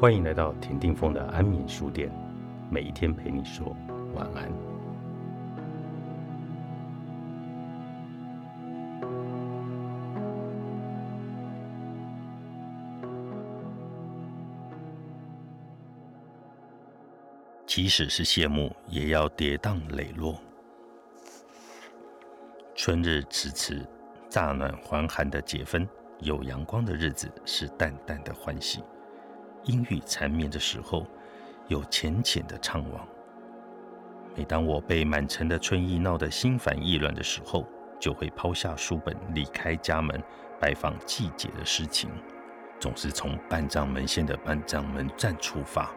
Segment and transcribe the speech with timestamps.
[0.00, 2.10] 欢迎来到田定峰的安眠书店，
[2.70, 3.76] 每一天陪你说
[4.14, 4.50] 晚安。
[17.66, 20.40] 即使是谢幕，也要跌宕磊落。
[22.74, 23.86] 春日迟迟，
[24.30, 25.86] 乍暖还寒的节分，
[26.20, 28.82] 有阳光的日子是淡淡的欢喜。
[29.64, 31.06] 阴雨缠绵的时候，
[31.68, 33.00] 有浅浅的怅惘。
[34.36, 37.66] 每当我被满城的春意闹得心烦意乱的时候，
[37.98, 40.22] 就会抛下书本，离开家门，
[40.58, 42.10] 拜访季节的诗情。
[42.78, 45.90] 总是从半丈门线的半丈门站出发，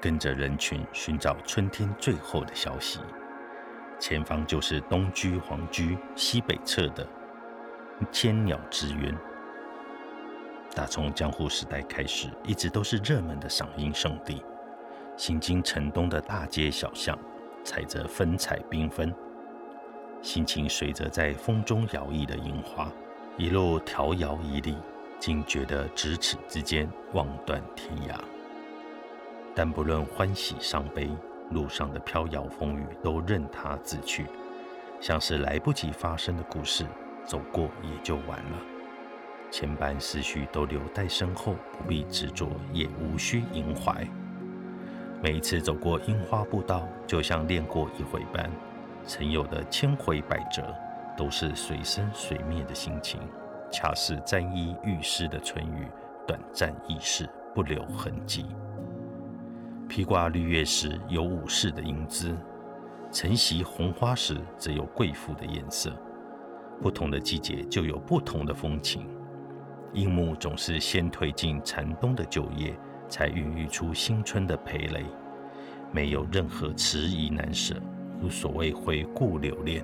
[0.00, 3.00] 跟着人群寻找春天最后的消息。
[3.98, 7.06] 前方就是东居黄居西北侧的
[8.10, 9.14] 千鸟之渊。
[10.74, 14.42] 打从江户时代开始，一直都是热门的赏樱圣地。
[15.16, 17.18] 行经城东的大街小巷，
[17.64, 19.12] 踩着粉彩缤纷，
[20.22, 22.92] 心情随着在风中摇曳的樱花，
[23.36, 24.76] 一路调摇一立，
[25.18, 28.14] 竟觉得咫尺之间，望断天涯。
[29.56, 31.10] 但不论欢喜伤悲，
[31.50, 34.26] 路上的飘摇风雨都任它自去，
[35.00, 36.86] 像是来不及发生的故事，
[37.24, 38.77] 走过也就完了。
[39.50, 44.06] 千般思绪都留在身后，不必执着，也无需萦怀。
[45.22, 48.50] 每一次走过樱花步道，就像练过一回般。
[49.04, 50.74] 曾有的千回百折，
[51.16, 53.18] 都是随生随灭的心情，
[53.70, 55.86] 恰似沾衣欲湿的春雨，
[56.26, 58.44] 短暂易逝，不留痕迹。
[59.88, 62.36] 披挂绿叶时有武士的英姿，
[63.10, 65.90] 晨袭红花时则有贵妇的颜色。
[66.80, 69.08] 不同的季节就有不同的风情。
[69.94, 75.04] 樱木总是先推进残冬的旧叶，才孕育出新春的蓓蕾，
[75.90, 77.74] 没有任何迟疑难舍，
[78.20, 79.82] 无所谓回顾留恋。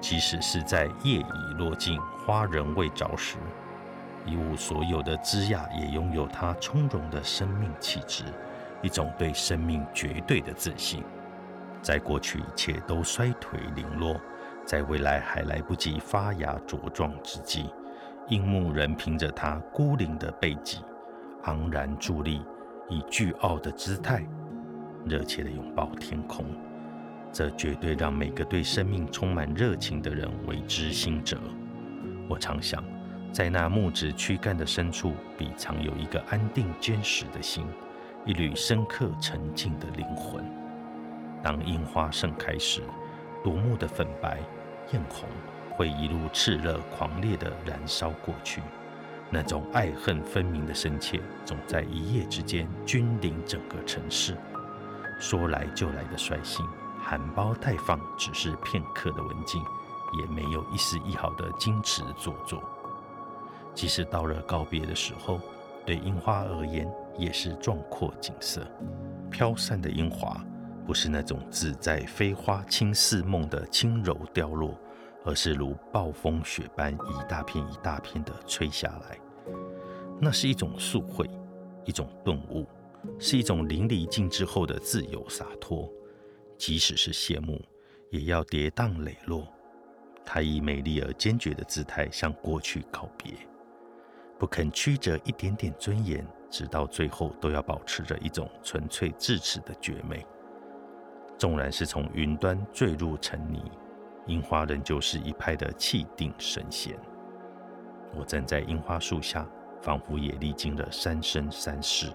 [0.00, 3.36] 即使是在叶已落尽、花仍未着时，
[4.24, 8.24] 一无所有的枝桠也拥有它从容的生命气质，
[8.82, 11.02] 一种对生命绝对的自信。
[11.82, 14.20] 在过去一切都衰退零落，
[14.64, 17.70] 在未来还来不及发芽茁壮之际。
[18.28, 20.80] 樱木仍凭着他孤零的背脊，
[21.44, 22.42] 昂然伫立，
[22.88, 24.26] 以巨傲的姿态，
[25.04, 26.44] 热切地拥抱天空。
[27.32, 31.38] 这绝对让每个对生命充满热情的人为之心折。
[32.28, 32.82] 我常想，
[33.30, 37.64] 在那木质躯干的深处，必藏有一个安定坚实的心，
[38.24, 40.44] 一缕深刻沉静的灵魂。
[41.44, 42.82] 当樱花盛开时，
[43.44, 44.40] 夺目的粉白、
[44.92, 45.28] 艳红。
[45.76, 48.62] 会一路炽热狂烈地燃烧过去，
[49.30, 54.36] 那种爱恨分明的深切，总在一夜之间君临整个城市。
[55.20, 56.66] 说来就来的率性，
[56.98, 59.62] 含苞待放，只是片刻的文静，
[60.18, 62.62] 也没有一丝一毫的矜持做作。
[63.74, 65.40] 即使到了告别的时候，
[65.84, 68.66] 对樱花而言，也是壮阔景色。
[69.30, 70.42] 飘散的樱花，
[70.86, 74.78] 不是那种自在飞花轻似梦的轻柔凋落。
[75.26, 79.18] 而是如暴风雪般一大片一大片的吹下来，
[80.20, 81.28] 那是一种速会，
[81.84, 82.64] 一种顿悟，
[83.18, 85.92] 是一种淋漓尽致后的自由洒脱。
[86.56, 87.60] 即使是谢幕，
[88.10, 89.46] 也要跌宕磊落。
[90.24, 93.34] 他以美丽而坚决的姿态向过去告别，
[94.38, 100.24] 不肯曲折一点点尊严，直到最后都要保持着一种纯粹至此的绝美。
[101.36, 103.60] 纵然是从云端坠入尘泥。
[104.26, 106.96] 樱花仍旧是一派的气定神闲。
[108.14, 109.46] 我站在樱花树下，
[109.80, 112.12] 仿佛也历经了三生三世。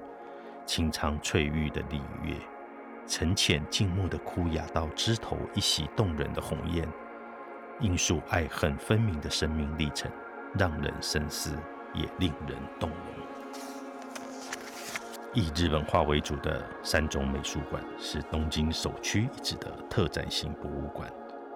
[0.65, 2.35] 清苍翠玉的礼乐，
[3.07, 6.87] 沉浅静穆的枯雅到枝头一袭动人的红艳，
[7.79, 10.09] 樱树爱恨分明的生命历程，
[10.57, 11.57] 让人深思，
[11.93, 12.97] 也令人动容。
[15.33, 21.11] 以日本画为主的三种美术馆，是东京首屈一指的特展型博物馆。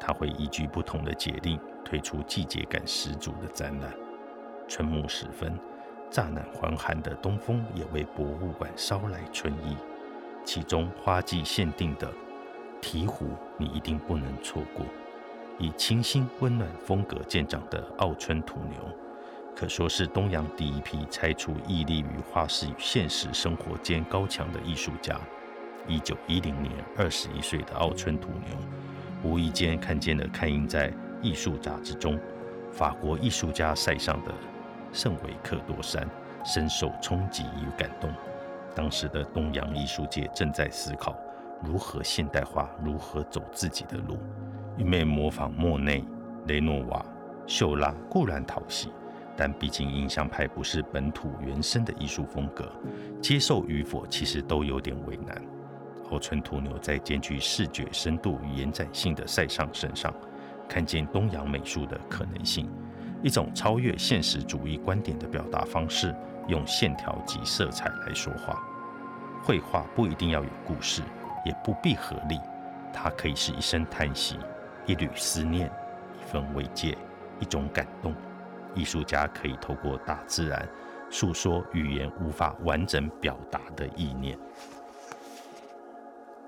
[0.06, 3.92] 它会依据不同的节令推出季节感十足的展览。
[4.68, 5.57] 春暮时分，
[6.12, 9.75] 乍暖还寒的东风也为博物馆捎来春意。
[10.44, 12.07] 其中花季限定的
[12.80, 13.25] 鹈鹕，
[13.57, 14.86] 你一定不能错过。
[15.57, 18.78] 以清新温暖风格见长的奥春土牛，
[19.56, 25.19] 可说是东洋第一批拆除屹立于画室与现实生活间高墙的艺术家。
[25.88, 28.56] 一九一零年，二十一岁的奥春土牛。
[29.25, 32.19] 无意间看见了刊印在艺术杂志中
[32.72, 34.31] 法国艺术家塞尚的
[34.94, 36.07] 圣维克多山，
[36.45, 38.13] 深受冲击与感动。
[38.75, 41.16] 当时的东洋艺术界正在思考
[41.63, 44.19] 如何现代化，如何走自己的路。
[44.77, 46.06] 一面模仿莫内、
[46.45, 47.04] 雷诺瓦、
[47.48, 48.89] 秀拉固然讨喜，
[49.36, 52.71] 但毕竟印象派不是本土原生的艺术风格，
[53.19, 55.42] 接受与否其实都有点为难。
[56.10, 60.13] 后村土牛在兼具视觉深度与延展性的塞尚身上，
[60.68, 62.69] 看见东洋美术的可能性，
[63.24, 66.16] 一种超越现实主义观点的表达方式，
[66.48, 68.63] 用线条及色彩来说话。
[69.44, 71.02] 绘画不一定要有故事，
[71.46, 72.40] 也不必合理，
[72.94, 74.38] 它可以是一声叹息。
[74.88, 75.68] 一缕思念，
[76.19, 76.98] 一份慰藉，
[77.40, 78.13] 一种感动。
[78.75, 80.68] 艺术家可以透过大自然
[81.10, 84.38] 诉说语言无法完整表达的意念。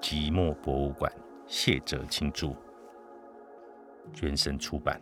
[0.10, 1.12] 寂寞博物馆，
[1.48, 2.56] 谢哲青著，
[4.22, 5.02] 原神出版。